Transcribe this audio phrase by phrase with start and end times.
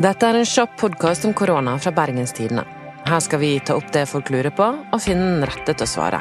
[0.00, 2.62] Dette er en kjapp podkast om korona fra Bergenstidene.
[3.04, 5.88] Her skal vi ta opp det folk lurer på, og finne den rette til å
[5.90, 6.20] svare.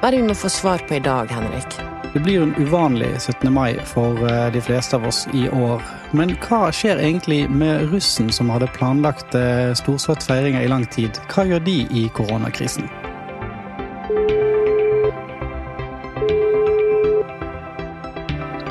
[0.00, 1.76] Hva er det vi må få svar på i dag, Henrik?
[2.16, 3.46] Det blir en uvanlig 17.
[3.54, 5.84] mai for eh, de fleste av oss i år.
[6.18, 11.20] Men hva skjer egentlig med russen som hadde planlagt eh, storslått feiringer i lang tid?
[11.30, 12.90] Hva gjør de i koronakrisen?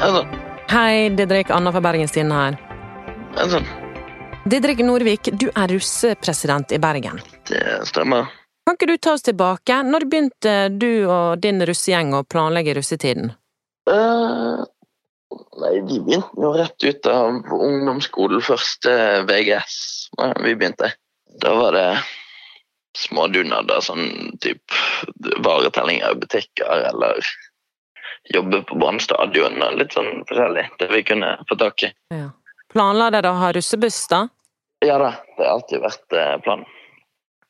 [0.01, 0.25] Altså,
[0.75, 1.55] Hei, Didrik.
[1.55, 3.79] Anna fra Bergenstidene her.
[4.45, 7.21] Didrik Norvik, du er russepresident i Bergen.
[7.47, 8.25] det stemmer.
[8.65, 9.83] Kan ikke du ta oss tilbake?
[9.85, 13.35] Når begynte du og din russegjeng å planlegge russetiden?
[13.89, 14.65] Uh,
[15.61, 18.95] nei, vi begynte jo rett ut av ungdomsskolen, første
[19.29, 19.77] VGS.
[20.17, 20.91] Ja, Vi begynte.
[21.41, 21.87] Da var det
[22.97, 24.73] smådunader, sånn typ
[25.45, 27.21] varetellinger i butikker, eller
[28.33, 30.67] jobbe på Brann stadion, og litt sånn forskjellig.
[30.81, 31.93] Det vi kunne få tak i.
[32.13, 32.29] Ja.
[32.71, 34.25] Planla dere å ha russebuss, da?
[34.85, 36.65] Ja da, det har alltid vært eh, planen.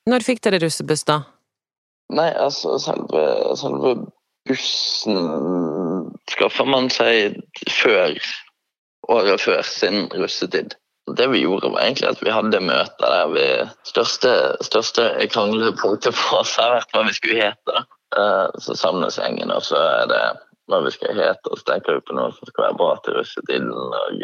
[0.09, 1.21] Når fikk dere russebuss, da?
[2.11, 3.21] Nei, altså selve,
[3.59, 3.93] selve
[4.49, 5.19] bussen
[6.31, 7.37] skaffer man seg
[7.69, 8.17] før
[9.13, 10.75] året før sin russetid.
[11.17, 13.45] Det vi gjorde, var egentlig at vi hadde møter der vi
[13.89, 14.31] Største,
[14.63, 17.83] største kranglepunktet for oss har vært hva vi skulle hete.
[18.17, 20.23] Eh, Så samles gjengen, og så er det
[20.71, 23.17] hva vi skal hete, og så tenker vi på noe som skal være bra til
[23.19, 23.71] russetiden.
[23.71, 24.23] og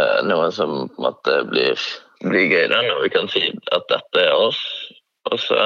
[0.00, 1.80] eh, noe som på en måte blir,
[2.24, 3.44] blir gøy, da, når vi kan si
[3.76, 4.62] at dette er oss.
[5.30, 5.60] Og så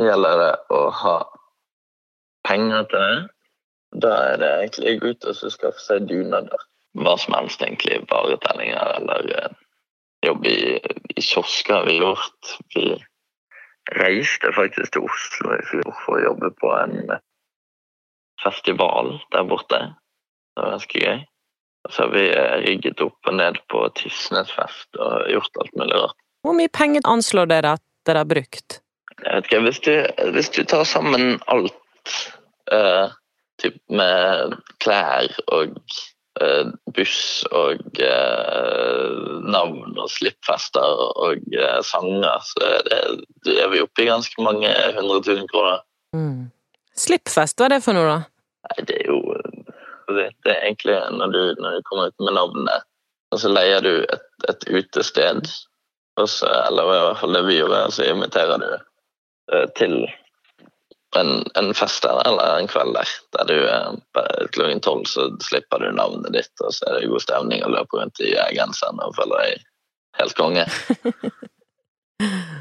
[0.00, 1.16] gjelder det å ha
[2.46, 3.20] penger til det.
[4.02, 6.66] Da er det egentlig å gå ut og skaffe seg dunader.
[6.98, 8.00] Hva som helst, egentlig.
[8.10, 9.56] Varetellinger eller eh,
[10.26, 10.60] jobb i,
[11.16, 12.52] i kiosker har vi gjort.
[12.74, 12.84] Vi
[13.98, 17.22] reiste faktisk til Oslo i fjor for å jobbe på en eh,
[18.42, 19.82] festival der borte.
[20.54, 21.20] Det var ganske gøy.
[21.88, 22.26] Så har vi
[22.66, 26.18] rigget opp og ned på Tysnesfest og gjort alt mulig rart.
[26.44, 28.80] Hvor mye penger anslår dere at dere har brukt?
[29.20, 29.92] Jeg vet ikke, hvis du,
[30.36, 32.14] hvis du tar sammen alt
[32.72, 33.12] uh,
[33.60, 35.74] typ med klær og
[36.40, 41.44] uh, buss og uh, navn og slippfester og
[41.84, 43.00] sanger, så det,
[43.44, 45.84] det er vi oppe i ganske mange hundre tusen kroner.
[46.16, 46.48] Mm.
[46.96, 48.20] Slippfest, hva er det for noe, da?
[48.70, 49.19] Nei, det er jo
[50.16, 52.86] det, det er egentlig når du, når du kommer ut med navnet,
[53.30, 55.50] og så leier du et, et utested,
[56.20, 60.02] og så, eller i hvert fall det vi gjorde, så inviterer du eh, til
[61.18, 65.82] en, en fest der, eller en kveld der, der du eh, klokken tolv så slipper
[65.82, 69.16] du navnet ditt, og så er det god stemning og løper rundt i genseren og
[69.18, 69.64] føler deg
[70.20, 70.66] helt konge.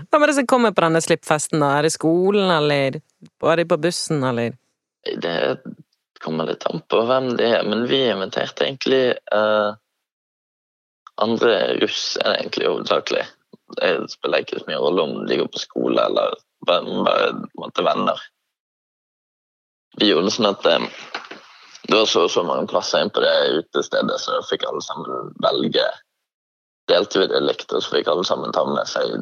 [0.09, 1.75] Hvem er det som kommer på denne slippfesten, da?
[1.77, 3.01] Er det skolen, eller
[3.43, 4.55] var de på bussen, eller?
[5.05, 5.35] Det
[6.23, 9.03] kommer litt an på hvem det er, men vi inviterte egentlig
[9.33, 9.75] uh,
[11.21, 13.23] andre russ, er det egentlig hovedsakelig.
[13.77, 16.35] Det spiller ikke så mye rolle om de går på skole eller
[16.67, 18.21] bare, måte, venner.
[19.99, 20.87] Vi gjorde det sånn at eh,
[21.89, 25.31] det var så og så mange plasser inn på det utestedet, så fikk alle sammen
[25.43, 25.85] velge.
[26.89, 29.13] Delte vi det likt, og så fikk alle sammen ta med seg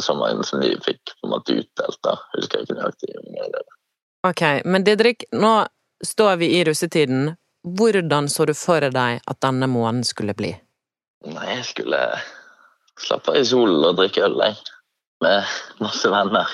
[0.00, 2.00] så mange som de fikk på en måte utdelt.
[2.06, 2.16] da.
[2.36, 3.64] Husker jeg ikke nøyaktig.
[4.28, 5.52] Ok, men Didrik, nå
[6.06, 7.34] står vi i russetiden.
[7.76, 10.54] Hvordan så du for deg at denne måneden skulle bli?
[11.28, 12.00] Nei, jeg skulle
[13.00, 14.56] slappe av i solen og drikke øl, jeg.
[15.20, 16.52] Med masse venner.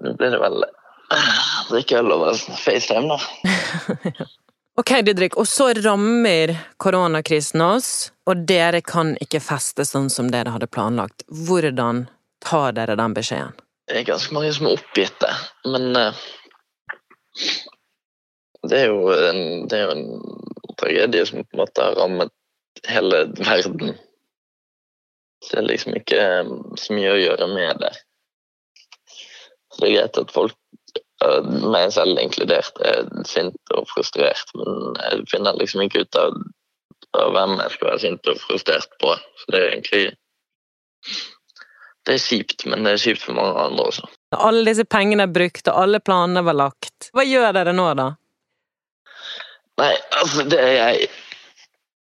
[0.00, 1.34] Nå blir det vel eh,
[1.68, 4.30] drikke øl over FaceTime, da.
[4.80, 7.88] Ok, Didrik, og så rammer koronakrisen oss,
[8.24, 11.26] og dere kan ikke feste sånn som dere hadde planlagt.
[11.28, 12.06] Hvordan
[12.40, 13.52] tar dere den beskjeden?
[13.84, 15.28] Det er ganske mange som er oppgitte,
[15.68, 16.22] men eh,
[18.70, 20.06] det er jo en, det er en
[20.78, 22.32] tragedie som på en måte har rammet
[22.88, 23.96] hele verden.
[25.50, 27.92] Det er liksom ikke eh, så mye å gjøre med det.
[29.72, 30.56] Så det er greit at folk,
[31.24, 36.38] eh, meg selv inkludert, er sint og frustrert, men jeg finner liksom ikke ut av,
[37.18, 39.16] av hvem jeg skal være sint og frustrert på.
[39.42, 40.04] Så det er egentlig
[42.02, 44.08] Det er kjipt, men det er kjipt for mange andre også.
[44.34, 47.12] Alle disse pengene er brukt, og alle planene var lagt.
[47.14, 48.08] Hva gjør dere nå, da?
[49.82, 51.10] Nei, altså det jeg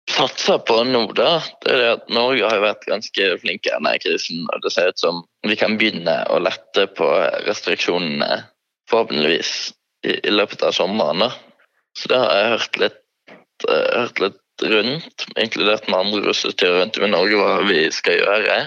[0.08, 4.46] satser på nå, da, det er at Norge har vært ganske flinke i krisen.
[4.54, 7.08] Og det ser ut som vi kan begynne å lette på
[7.46, 8.42] restriksjonene
[8.90, 9.52] forhåpentligvis
[10.08, 11.26] i, i løpet av sommeren.
[11.26, 11.30] da.
[11.98, 13.00] Så det har jeg hørt litt,
[13.68, 18.18] uh, hørt litt rundt, inkludert med andre russestyrer rundt om i Norge, hva vi skal
[18.18, 18.58] gjøre.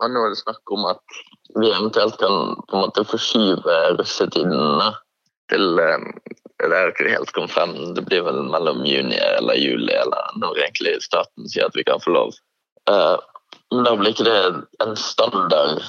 [0.00, 1.20] Og nå er det snakk om at
[1.58, 4.84] vi eventuelt kan på en måte forskyve russetiden
[5.50, 6.06] til eh,
[6.60, 7.72] Det er ikke helt kommet frem.
[7.96, 12.02] Det blir vel mellom juni eller juli, eller når egentlig staten sier at vi kan
[12.04, 12.34] få lov.
[13.70, 15.80] Men Da blir ikke det en standard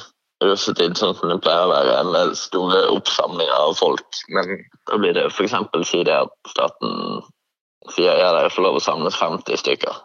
[0.42, 4.22] russetid sånn som det pleier å være, med store oppsamlinger av folk.
[4.34, 5.58] Men da blir det f.eks.
[5.90, 7.22] si det at staten
[7.94, 10.02] sier ja, dere får lov å samles 50 stykker.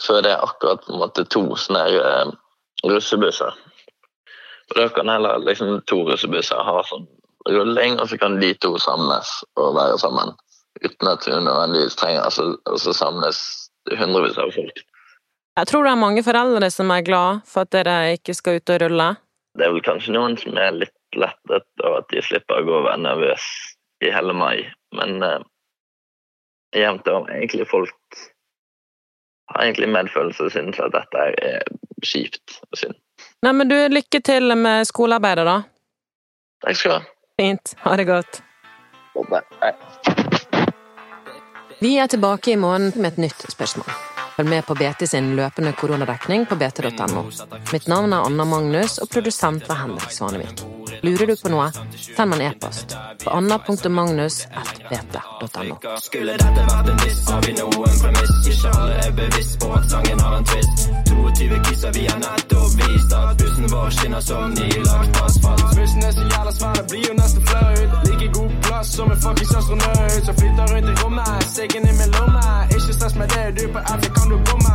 [0.00, 2.32] Så er det akkurat på en måte to sånne uh,
[2.88, 3.56] russebusser.
[4.70, 7.08] Og Da kan heller liksom, to russebusser ha sånn
[7.54, 10.34] rulling, og så kan de to samles og være sammen.
[10.80, 13.40] Uten at vi nødvendigvis trenger altså, altså samles
[13.98, 14.82] hundrevis av folk.
[15.58, 18.72] Jeg tror det er mange foreldre som er glad for at dere ikke skal ut
[18.72, 19.08] og rulle.
[19.58, 22.76] Det er vel kanskje noen som er litt lettet av at de slipper å gå
[22.78, 23.46] og være nervøs
[24.06, 24.62] i hele mai,
[24.96, 25.40] men eh,
[26.78, 28.20] jevnt over egentlig folk
[29.50, 31.64] har egentlig medfølelse og synes at dette er
[32.06, 32.96] kjipt og synd.
[33.44, 35.58] Nei, men du, lykke til med skolearbeidet, da.
[36.64, 37.02] Takk skal du ha.
[37.40, 37.74] Fint.
[37.78, 38.42] Ha det godt.
[41.80, 43.88] Vi er tilbake i morgen med et nytt spørsmål.
[44.36, 47.22] Følg med på BT sin løpende koronadekning på bt.no.
[47.72, 50.62] Mitt navn er Anna Magnus, og produsent var Henrik Svanevik.
[51.02, 55.74] Lurer du på noe, send meg en e-post på anna.magnus.bt.no.
[56.04, 58.34] Skulle dette vært en diss, har vi noen premiss.
[58.52, 60.78] Ikke alle er bevisst på at sangen har en twist.
[61.10, 65.68] 22 kisser vi har nettopp vist at bussen vår skinner som nylagt asfalt.
[65.76, 67.14] Bussen er så jævla svær, det blir jo
[69.00, 71.42] som en fuckings astronaut som flyter rundt i rommet.
[71.56, 72.44] Siggen i min lomme.
[72.76, 74.74] Ikke stress med det, du på F, kan du komme?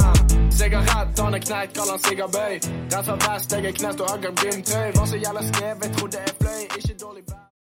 [0.57, 2.53] Sigarett, han er kneit, kall han sigarbøy.
[2.93, 4.87] Rett fra vest, jeg er knest og agger gymtøy.
[4.95, 6.61] Hva som gjelder skrevet, trodde jeg fløy.
[6.77, 7.44] Ikke dårlig vær.